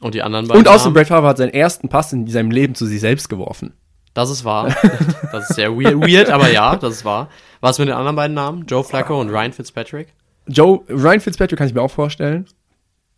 Und 0.00 0.14
die 0.14 0.22
anderen 0.22 0.48
beiden 0.48 0.60
Und 0.60 0.68
außerdem? 0.68 0.94
Brett 0.94 1.08
Favre 1.08 1.28
hat 1.28 1.36
seinen 1.36 1.52
ersten 1.52 1.90
Pass 1.90 2.14
in 2.14 2.26
seinem 2.26 2.50
Leben 2.50 2.74
zu 2.74 2.86
sich 2.86 3.00
selbst 3.00 3.28
geworfen. 3.28 3.74
Das 4.14 4.30
ist 4.30 4.44
wahr. 4.44 4.74
Das 5.32 5.48
ist 5.48 5.56
sehr 5.56 5.72
weird, 5.72 5.94
weird, 6.00 6.28
aber 6.30 6.50
ja, 6.50 6.76
das 6.76 6.96
ist 6.96 7.04
wahr. 7.06 7.28
Was 7.62 7.78
mit 7.78 7.88
den 7.88 7.94
anderen 7.94 8.16
beiden 8.16 8.34
Namen? 8.34 8.66
Joe 8.66 8.84
Flacco 8.84 9.18
und 9.18 9.30
Ryan 9.30 9.52
Fitzpatrick? 9.52 10.08
Joe, 10.46 10.80
Ryan 10.90 11.20
Fitzpatrick 11.20 11.56
kann 11.58 11.68
ich 11.68 11.72
mir 11.74 11.80
auch 11.80 11.90
vorstellen, 11.90 12.46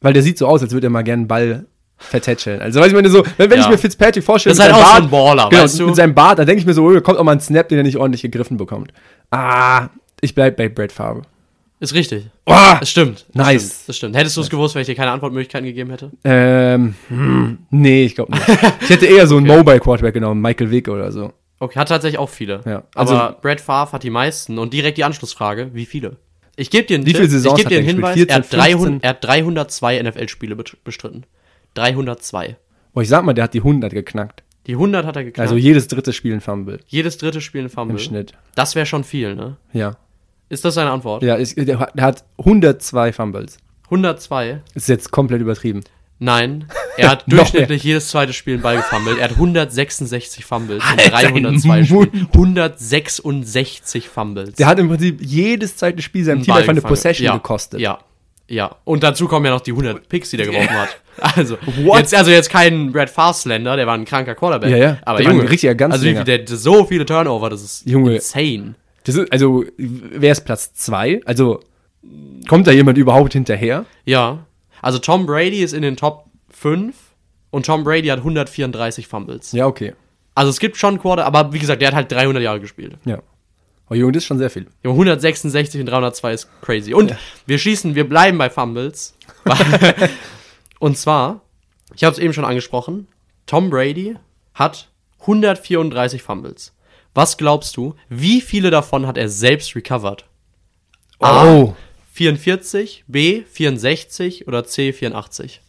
weil 0.00 0.12
der 0.12 0.22
sieht 0.22 0.38
so 0.38 0.46
aus, 0.46 0.62
als 0.62 0.70
würde 0.72 0.86
er 0.86 0.90
mal 0.90 1.02
gerne 1.02 1.22
einen 1.22 1.28
Ball 1.28 1.66
vertätscheln. 1.96 2.60
Also, 2.60 2.78
weiß 2.80 2.88
ich 2.88 2.92
meine, 2.94 3.08
so, 3.10 3.24
wenn, 3.36 3.50
Ja. 3.50 3.56
ich 3.62 3.68
mir 3.68 3.78
Fitzpatrick 3.78 4.22
vorstelle, 4.22 4.54
Das 4.54 4.64
ist 4.64 4.72
halt 4.72 4.84
auch 4.84 4.96
so 4.96 5.02
ein 5.02 5.10
Baller, 5.10 5.48
genau, 5.48 5.62
weißt 5.62 5.80
du? 5.80 5.86
mit 5.86 5.96
seinem 5.96 6.14
Bart, 6.14 6.38
da 6.38 6.44
denke 6.44 6.60
ich 6.60 6.66
mir 6.66 6.74
so, 6.74 6.84
oh, 6.86 7.00
kommt 7.00 7.18
auch 7.18 7.24
mal 7.24 7.32
ein 7.32 7.40
Snap, 7.40 7.68
den 7.68 7.78
er 7.78 7.84
nicht 7.84 7.96
ordentlich 7.96 8.22
gegriffen 8.22 8.56
bekommt. 8.56 8.92
Ah, 9.32 9.88
ich 10.20 10.34
bleib 10.34 10.56
bei 10.56 10.68
Brett 10.68 10.92
Favre. 10.92 11.22
Ist 11.80 11.92
richtig. 11.94 12.26
Oh, 12.46 12.52
Das 12.80 12.88
stimmt. 12.90 13.26
Das 13.34 13.46
Nice. 13.46 13.62
Stimmt, 13.66 13.88
das 13.88 13.96
stimmt. 13.96 14.16
Hättest 14.16 14.36
du 14.36 14.40
es 14.40 14.50
gewusst, 14.50 14.74
wenn 14.74 14.82
ich 14.82 14.86
dir 14.86 14.94
keine 14.94 15.10
Antwortmöglichkeiten 15.10 15.66
gegeben 15.66 15.90
hätte? 15.90 16.10
ähm, 16.24 16.94
hm, 17.08 17.58
nee, 17.70 18.04
ich 18.04 18.14
glaube 18.14 18.32
nicht. 18.32 18.48
Ich 18.82 18.90
hätte 18.90 19.06
eher 19.06 19.26
so 19.26 19.36
einen 19.36 19.46
Mobile 19.56 19.80
Quarterback 19.80 20.14
genommen, 20.14 20.40
Michael 20.40 20.70
Vick 20.70 20.88
oder 20.88 21.10
so. 21.12 21.32
Okay, 21.58 21.78
hat 21.78 21.88
tatsächlich 21.88 22.18
auch 22.18 22.28
viele. 22.30 22.60
Ja, 22.64 22.84
also- 22.94 23.16
aber 23.16 23.38
Brad 23.40 23.60
Favre 23.60 23.92
hat 23.92 24.02
die 24.02 24.10
meisten 24.10 24.58
und 24.58 24.72
direkt 24.72 24.98
die 24.98 25.04
Anschlussfrage, 25.04 25.70
wie 25.74 25.84
viele? 25.86 26.16
Ich 26.56 26.70
gebe 26.70 26.86
dir 26.86 26.94
einen 26.96 27.04
Tipp, 27.04 27.18
ich 27.20 27.30
gebe 27.30 27.68
dir 27.68 27.78
einen 27.78 27.86
Hinweis, 27.86 28.14
gespielt? 28.14 28.30
er, 28.30 28.36
hat 28.36 28.46
14, 28.46 28.60
300, 28.60 29.04
er 29.04 29.10
hat 29.10 29.24
302 29.24 30.02
NFL-Spiele 30.02 30.56
bestritten. 30.84 31.24
302. 31.74 32.56
Oh, 32.94 33.00
ich 33.00 33.08
sag 33.08 33.24
mal, 33.24 33.32
der 33.32 33.44
hat 33.44 33.54
die 33.54 33.58
100 33.60 33.92
geknackt. 33.92 34.42
Die 34.66 34.72
100 34.74 35.04
hat 35.04 35.16
er 35.16 35.24
geknackt. 35.24 35.40
Also 35.40 35.56
jedes 35.56 35.88
dritte 35.88 36.12
Spiel 36.12 36.32
ein 36.32 36.40
Fumble 36.40 36.78
Jedes 36.86 37.18
dritte 37.18 37.40
Spiel 37.40 37.62
ein 37.64 37.68
Fumble. 37.70 37.96
im 37.96 37.98
Schnitt. 38.02 38.32
Das 38.54 38.74
wäre 38.76 38.86
schon 38.86 39.04
viel, 39.04 39.34
ne? 39.34 39.56
Ja. 39.72 39.96
Ist 40.48 40.64
das 40.64 40.74
seine 40.74 40.90
Antwort? 40.90 41.22
Ja, 41.22 41.34
ist, 41.36 41.56
der, 41.56 41.78
hat- 41.78 41.96
der 41.96 42.04
hat 42.04 42.24
102 42.38 43.12
Fumbles. 43.12 43.56
102? 43.86 44.60
Ist 44.74 44.88
jetzt 44.88 45.10
komplett 45.10 45.40
übertrieben. 45.40 45.80
Nein. 46.18 46.66
Er 46.96 47.10
hat 47.10 47.24
durchschnittlich 47.26 47.82
jedes 47.82 48.06
zweite 48.10 48.32
Spiel 48.32 48.54
einen 48.54 48.62
Ball 48.62 48.76
gefummelt. 48.76 49.18
Er 49.18 49.24
hat 49.24 49.32
166 49.32 50.44
Fumbles 50.44 50.80
in 50.92 51.00
Alter, 51.00 51.10
302 51.10 51.76
den 51.76 51.84
Spielen. 51.86 51.98
Mund. 52.12 52.28
166 52.88 54.08
Fumbles. 54.08 54.54
Der 54.54 54.66
hat 54.66 54.78
im 54.78 54.88
Prinzip 54.88 55.20
jedes 55.20 55.76
zweite 55.76 56.02
Spiel 56.02 56.24
seinem 56.24 56.42
Team 56.42 56.52
Ball 56.54 56.60
einfach 56.60 56.70
eine. 56.72 56.80
Possession 56.82 57.26
ja, 57.26 57.32
gekostet. 57.34 57.80
Ja, 57.80 57.98
ja. 58.48 58.76
Und 58.84 59.02
dazu 59.02 59.26
kommen 59.26 59.46
ja 59.46 59.52
noch 59.52 59.60
die 59.60 59.72
100 59.72 60.08
Picks, 60.08 60.30
die 60.30 60.36
der 60.36 60.46
geworfen 60.46 60.70
hat. 60.70 61.00
Also 61.36 61.56
What? 61.82 61.98
jetzt, 61.98 62.14
also 62.14 62.30
jetzt 62.30 62.50
kein 62.50 62.92
Brad 62.92 63.10
Fastlander, 63.10 63.76
der 63.76 63.86
war 63.86 63.94
ein 63.94 64.04
kranker 64.04 64.34
Quarterback. 64.34 64.70
Ja, 64.70 64.76
ja. 64.76 64.98
Aber 65.04 65.18
Der 65.18 65.26
war 65.26 65.32
ein 65.32 65.38
Junge, 65.38 65.50
richtiger 65.50 65.70
also 65.90 66.04
wie 66.04 66.12
Ganzlinger. 66.14 66.24
viel, 66.26 66.44
der 66.46 66.56
so 66.56 66.84
viele 66.84 67.06
Turnover, 67.06 67.50
das 67.50 67.62
ist 67.62 67.86
Junge. 67.88 68.14
insane. 68.16 68.74
Das 69.04 69.14
ist, 69.14 69.30
also, 69.32 69.64
wer 69.76 70.32
ist 70.32 70.44
Platz 70.44 70.74
2? 70.74 71.22
Also, 71.24 71.60
kommt 72.48 72.66
da 72.66 72.72
jemand 72.72 72.98
überhaupt 72.98 73.32
hinterher? 73.32 73.86
Ja. 74.04 74.46
Also 74.82 74.98
Tom 74.98 75.24
Brady 75.24 75.62
ist 75.62 75.72
in 75.72 75.80
den 75.80 75.96
Top 75.96 76.26
5 76.50 76.94
und 77.50 77.64
Tom 77.64 77.84
Brady 77.84 78.08
hat 78.08 78.18
134 78.18 79.06
Fumbles. 79.06 79.52
Ja, 79.52 79.66
okay. 79.66 79.94
Also 80.34 80.50
es 80.50 80.58
gibt 80.58 80.76
schon 80.76 80.98
Quarter, 80.98 81.24
aber 81.24 81.54
wie 81.54 81.58
gesagt, 81.58 81.80
der 81.80 81.88
hat 81.88 81.94
halt 81.94 82.12
300 82.12 82.42
Jahre 82.42 82.60
gespielt. 82.60 82.98
Ja. 83.06 83.22
Oh, 83.88 83.94
Junge, 83.94 84.12
das 84.12 84.24
ist 84.24 84.26
schon 84.26 84.38
sehr 84.38 84.50
viel. 84.50 84.66
Junge, 84.82 84.94
166 84.94 85.80
und 85.80 85.86
302 85.86 86.32
ist 86.34 86.48
crazy. 86.60 86.92
Und 86.92 87.14
wir 87.46 87.58
schießen, 87.58 87.94
wir 87.94 88.06
bleiben 88.06 88.36
bei 88.36 88.50
Fumbles. 88.50 89.16
und 90.80 90.98
zwar, 90.98 91.40
ich 91.94 92.04
habe 92.04 92.12
es 92.12 92.18
eben 92.18 92.34
schon 92.34 92.44
angesprochen, 92.44 93.08
Tom 93.46 93.70
Brady 93.70 94.16
hat 94.52 94.90
134 95.20 96.22
Fumbles. 96.22 96.73
Was 97.14 97.36
glaubst 97.36 97.76
du, 97.76 97.94
wie 98.08 98.40
viele 98.40 98.70
davon 98.70 99.06
hat 99.06 99.16
er 99.16 99.28
selbst 99.28 99.74
recovered? 99.76 100.24
A, 101.20 101.46
Oh. 101.46 101.74
44, 102.12 103.04
B, 103.08 103.42
64 103.50 104.46
oder 104.46 104.64
C, 104.64 104.92
84? 104.92 105.60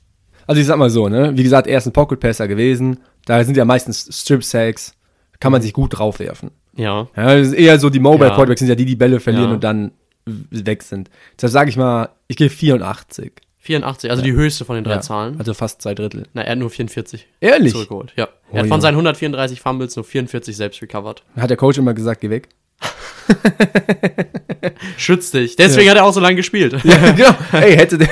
Also, 0.47 0.61
ich 0.61 0.67
sag 0.67 0.77
mal 0.77 0.89
so, 0.91 1.09
ne? 1.09 1.35
Wie 1.35 1.43
gesagt, 1.43 1.65
er 1.67 1.77
ist 1.79 1.87
ein 1.87 1.93
Pocket 1.93 2.19
Passer 2.19 2.47
gewesen. 2.47 2.99
Da 3.25 3.43
sind 3.43 3.57
ja 3.57 3.65
meistens 3.65 4.07
Strip 4.11 4.43
Sacks. 4.43 4.93
Kann 5.39 5.51
man 5.51 5.61
sich 5.61 5.73
gut 5.73 5.97
draufwerfen. 5.97 6.51
Ja. 6.75 7.07
Ja, 7.15 7.35
das 7.37 7.47
ist 7.47 7.53
eher 7.53 7.79
so, 7.79 7.89
die 7.89 7.99
Mobile 7.99 8.29
Ja. 8.29 8.35
Quarterbacks 8.35 8.59
sind 8.59 8.69
ja 8.69 8.75
die, 8.75 8.85
die 8.85 8.95
Bälle 8.95 9.19
verlieren 9.19 9.49
Ja. 9.49 9.53
und 9.55 9.63
dann 9.63 9.91
weg 10.25 10.83
sind. 10.83 11.09
Deshalb 11.35 11.51
sage 11.53 11.69
ich 11.69 11.77
mal, 11.77 12.09
ich 12.27 12.35
gehe 12.37 12.49
84. 12.49 13.31
84, 13.65 14.10
also 14.12 14.24
die 14.24 14.34
höchste 14.34 14.65
von 14.65 14.75
den 14.75 14.84
drei 14.84 14.93
Ja, 14.95 15.01
Zahlen. 15.01 15.36
Also 15.39 15.53
fast 15.53 15.81
zwei 15.81 15.95
Drittel. 15.95 16.27
Na, 16.34 16.43
er 16.43 16.51
hat 16.53 16.60
nur 16.60 16.69
44 16.69 17.27
Ehrlich? 17.41 17.74
zurückgeholt. 17.74 18.13
Ja. 18.15 18.27
Oh, 18.51 18.55
Er 18.55 18.62
hat 18.62 18.67
von 18.67 18.81
seinen 18.81 18.93
134 18.95 19.60
Fumbles 19.60 19.95
nur 19.95 20.05
44 20.05 20.55
selbst 20.55 20.81
recovered. 20.81 21.24
Hat 21.36 21.50
der 21.50 21.57
Coach 21.57 21.77
immer 21.77 21.93
gesagt, 21.93 22.22
geh 22.22 22.29
weg. 22.29 22.50
Schütz 24.98 25.31
dich. 25.31 25.55
Deswegen 25.55 25.89
hat 25.89 25.98
er 25.98 26.05
auch 26.05 26.13
so 26.13 26.19
lange 26.19 26.36
gespielt. 26.36 26.74
Ja, 26.84 27.12
genau. 27.12 27.36
Ey, 27.53 27.75
hätte 27.75 27.98
der, 27.98 28.10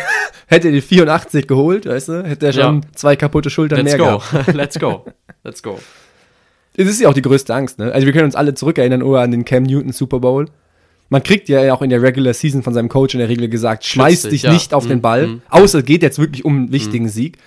hätte 0.48 0.72
der 0.72 0.81
84 0.81 1.48
geholt, 1.48 1.86
weißt 1.86 2.10
du, 2.10 2.24
hätte 2.24 2.48
er 2.48 2.53
schon 2.53 2.81
Ja. 2.81 2.88
zwei 2.95 3.15
kaputte 3.15 3.50
Schultern 3.50 3.79
Let's 3.86 3.98
mehr 3.98 4.12
go. 4.12 4.17
gehabt. 4.19 4.53
Let's 4.53 4.79
go. 4.79 5.05
Let's 5.43 5.63
go. 5.63 5.79
Es 6.75 6.88
ist 6.88 7.00
ja 7.01 7.10
auch 7.10 7.13
die 7.13 7.22
größte 7.22 7.53
Angst, 7.53 7.77
ne? 7.77 7.91
Also 7.91 8.05
wir 8.07 8.13
können 8.13 8.25
uns 8.25 8.36
alle 8.36 8.55
zurückerinnern 8.55 9.03
oder 9.03 9.22
an 9.22 9.31
den 9.31 9.45
Cam 9.45 9.63
Newton 9.63 9.91
Super 9.91 10.19
Bowl. 10.19 10.48
Man 11.13 11.22
kriegt 11.22 11.48
ja 11.48 11.72
auch 11.74 11.84
in 11.84 11.91
der 11.91 12.01
Regular 12.01 12.34
Season 12.34 12.63
von 12.63 12.74
seinem 12.74 12.89
Coach 12.89 13.13
in 13.13 13.20
der 13.20 13.29
Regel 13.29 13.48
gesagt, 13.48 13.86
schmeiß 13.86 14.24
dich, 14.24 14.41
ja. 14.41 14.51
nicht 14.51 14.74
auf 14.74 14.88
den 14.88 14.98
Mhm, 14.98 15.01
Ball, 15.01 15.27
mhm. 15.27 15.41
außer 15.50 15.79
es 15.79 15.86
geht 15.86 16.01
jetzt 16.01 16.17
wirklich 16.17 16.43
um 16.43 16.55
einen 16.58 16.72
wichtigen 16.72 17.08
Sieg. 17.08 17.38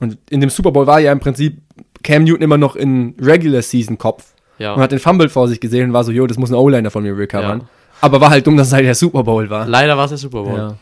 Und 0.00 0.16
in 0.30 0.40
dem 0.40 0.48
Super 0.48 0.70
Bowl 0.72 0.86
war 0.86 1.00
ja 1.00 1.12
im 1.12 1.20
Prinzip 1.20 1.58
Cam 2.02 2.24
Newton 2.24 2.40
immer 2.42 2.56
noch 2.56 2.76
in 2.76 3.14
Regular 3.20 3.60
Season 3.60 3.98
Kopf 3.98 4.32
Ja. 4.58 4.72
und 4.72 4.80
hat 4.80 4.90
den 4.92 4.98
Fumble 5.00 5.28
vor 5.28 5.48
sich 5.48 5.60
gesehen 5.60 5.88
und 5.88 5.92
war 5.92 6.02
so, 6.02 6.12
jo, 6.12 6.26
das 6.26 6.38
muss 6.38 6.50
ein 6.50 6.54
O-Liner 6.54 6.90
von 6.90 7.02
mir 7.02 7.14
recovern. 7.14 7.60
Ja. 7.60 7.66
Aber 8.00 8.22
war 8.22 8.30
halt 8.30 8.46
dumm, 8.46 8.56
dass 8.56 8.68
es 8.68 8.72
halt 8.72 8.86
der 8.86 8.94
Super 8.94 9.22
Bowl 9.22 9.50
war. 9.50 9.68
Leider 9.68 9.98
war 9.98 10.04
es 10.06 10.10
der 10.12 10.18
Super 10.18 10.42
Bowl. 10.42 10.56
Ja. 10.56 10.76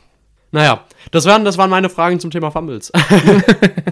Naja, 0.53 0.85
das 1.11 1.27
waren, 1.27 1.45
das 1.45 1.59
waren 1.59 1.69
meine 1.71 1.89
Fragen 1.89 2.21
zum 2.21 2.31
Thema 2.31 2.53
Fumbles. 2.53 2.93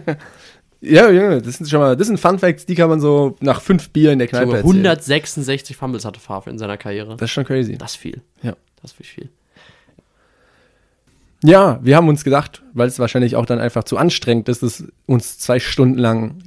Ja, 0.81 1.11
ja, 1.11 1.41
das 1.41 1.57
sind 1.57 1.69
schon 1.69 1.81
mal, 1.81 1.97
das 1.97 2.07
sind 2.07 2.21
Fun 2.21 2.39
Facts, 2.39 2.67
die 2.67 2.75
kann 2.75 2.89
man 2.89 3.01
so 3.01 3.37
nach 3.41 3.61
fünf 3.61 3.91
Bier 3.91 4.13
in 4.13 4.19
der 4.19 4.29
Kneipe 4.29 4.57
erzählen. 4.57 4.87
166 4.87 5.77
Fumbles 5.77 6.05
hatte 6.05 6.21
Favre 6.21 6.51
in 6.51 6.59
seiner 6.59 6.77
Karriere. 6.77 7.17
Das 7.17 7.31
ist 7.31 7.33
schon 7.33 7.45
crazy. 7.45 7.79
Das 7.79 7.97
viel. 7.97 8.21
Ja. 8.43 8.57
Das 8.83 8.93
ist 8.93 9.07
viel. 9.07 9.31
Ja, 11.43 11.79
wir 11.83 11.97
haben 11.97 12.09
uns 12.09 12.25
gedacht, 12.25 12.63
weil 12.73 12.89
es 12.89 12.99
wahrscheinlich 12.99 13.37
auch 13.37 13.47
dann 13.47 13.59
einfach 13.59 13.85
zu 13.85 13.97
anstrengend 13.97 14.49
ist, 14.49 14.63
es 14.63 14.85
uns 15.07 15.39
zwei 15.39 15.61
Stunden 15.61 15.99
lang 15.99 16.39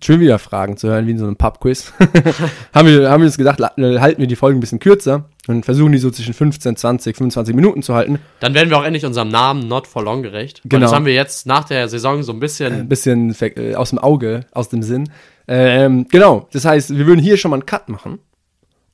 Trivia-Fragen 0.00 0.76
zu 0.76 0.88
hören, 0.88 1.06
wie 1.06 1.12
in 1.12 1.18
so 1.18 1.24
einem 1.26 1.36
Pub-Quiz, 1.36 1.92
haben, 2.74 2.88
wir, 2.88 3.10
haben 3.10 3.20
wir 3.22 3.26
uns 3.26 3.36
gedacht, 3.36 3.58
la- 3.58 3.72
halten 3.76 4.20
wir 4.20 4.26
die 4.26 4.36
Folgen 4.36 4.58
ein 4.58 4.60
bisschen 4.60 4.78
kürzer 4.78 5.24
und 5.48 5.64
versuchen 5.64 5.92
die 5.92 5.98
so 5.98 6.10
zwischen 6.10 6.34
15, 6.34 6.76
20, 6.76 7.16
25 7.16 7.54
Minuten 7.54 7.82
zu 7.82 7.94
halten. 7.94 8.18
Dann 8.40 8.54
werden 8.54 8.70
wir 8.70 8.78
auch 8.78 8.84
endlich 8.84 9.04
unserem 9.06 9.28
Namen 9.28 9.68
Not 9.68 9.86
for 9.86 10.02
Long 10.02 10.22
gerecht. 10.22 10.60
Genau. 10.64 10.82
Das 10.82 10.92
haben 10.92 11.04
wir 11.06 11.14
jetzt 11.14 11.46
nach 11.46 11.64
der 11.64 11.88
Saison 11.88 12.22
so 12.22 12.32
ein 12.32 12.36
Ein 12.36 12.40
bisschen. 12.40 12.88
bisschen 12.88 13.34
ver- 13.34 13.56
äh, 13.56 13.74
aus 13.74 13.90
dem 13.90 13.98
Auge, 13.98 14.46
aus 14.52 14.68
dem 14.68 14.82
Sinn. 14.82 15.10
Ähm, 15.48 16.06
genau, 16.10 16.48
das 16.52 16.64
heißt, 16.64 16.96
wir 16.96 17.06
würden 17.06 17.20
hier 17.20 17.36
schon 17.36 17.50
mal 17.50 17.56
einen 17.56 17.66
Cut 17.66 17.88
machen 17.88 18.18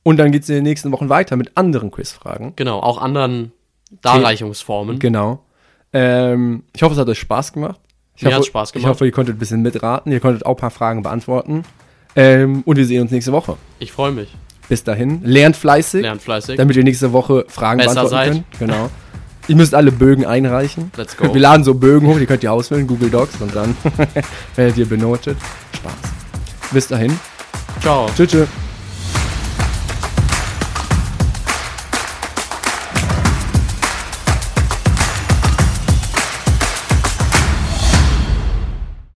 und 0.03 0.17
dann 0.17 0.31
geht 0.31 0.43
es 0.43 0.49
in 0.49 0.55
den 0.55 0.63
nächsten 0.63 0.91
Wochen 0.91 1.09
weiter 1.09 1.35
mit 1.35 1.57
anderen 1.57 1.89
Quizfragen. 1.91 2.53
Genau, 2.55 2.79
auch 2.79 3.01
anderen 3.01 3.51
Darreichungsformen. 4.01 4.99
Genau. 4.99 5.43
Ähm, 5.93 6.63
ich 6.75 6.83
hoffe, 6.83 6.93
es 6.93 6.99
hat 6.99 7.07
euch 7.09 7.19
Spaß 7.19 7.53
gemacht. 7.53 7.79
Ich 8.15 8.21
Mir 8.23 8.29
hoffe, 8.29 8.37
hat's 8.37 8.47
Spaß 8.47 8.69
Ich 8.69 8.73
gemacht. 8.73 8.89
hoffe, 8.91 9.05
ihr 9.05 9.11
konntet 9.11 9.35
ein 9.35 9.39
bisschen 9.39 9.61
mitraten. 9.61 10.11
Ihr 10.11 10.19
konntet 10.19 10.45
auch 10.45 10.51
ein 10.51 10.57
paar 10.57 10.71
Fragen 10.71 11.01
beantworten. 11.03 11.63
Ähm, 12.15 12.61
und 12.65 12.77
wir 12.77 12.85
sehen 12.85 13.01
uns 13.01 13.11
nächste 13.11 13.31
Woche. 13.31 13.57
Ich 13.79 13.91
freue 13.91 14.11
mich. 14.11 14.29
Bis 14.69 14.83
dahin, 14.83 15.21
lernt 15.23 15.57
fleißig, 15.57 16.03
Lernt 16.03 16.21
fleißig. 16.21 16.55
damit 16.57 16.75
ihr 16.77 16.83
nächste 16.83 17.11
Woche 17.11 17.45
Fragen 17.49 17.79
Besser 17.79 17.95
beantworten 18.07 18.33
seid. 18.33 18.43
könnt. 18.59 18.71
Genau. 18.71 18.89
ihr 19.49 19.55
müsst 19.57 19.75
alle 19.75 19.91
Bögen 19.91 20.25
einreichen. 20.25 20.89
Let's 20.95 21.17
go. 21.17 21.33
Wir 21.33 21.41
laden 21.41 21.63
so 21.65 21.73
Bögen 21.73 22.07
hoch, 22.07 22.17
die 22.17 22.25
könnt 22.25 22.43
ihr 22.43 22.53
ausfüllen, 22.53 22.87
Google 22.87 23.09
Docs 23.09 23.41
und 23.41 23.53
dann 23.53 23.75
werdet 24.55 24.77
ihr 24.77 24.85
benotet. 24.87 25.37
Spaß. 25.75 25.93
Bis 26.71 26.87
dahin. 26.87 27.19
Ciao. 27.81 28.07
Tschüss. 28.15 28.31
tschüss. 28.31 28.47